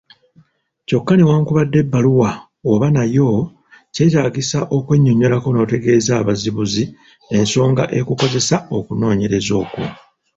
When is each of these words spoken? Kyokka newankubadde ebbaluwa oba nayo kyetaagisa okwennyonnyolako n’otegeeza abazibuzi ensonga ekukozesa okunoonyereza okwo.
Kyokka 0.87 1.13
newankubadde 1.15 1.77
ebbaluwa 1.83 2.29
oba 2.71 2.87
nayo 2.95 3.29
kyetaagisa 3.93 4.59
okwennyonnyolako 4.77 5.47
n’otegeeza 5.51 6.11
abazibuzi 6.21 6.83
ensonga 7.37 7.83
ekukozesa 7.99 8.57
okunoonyereza 8.77 9.53
okwo. 9.61 9.83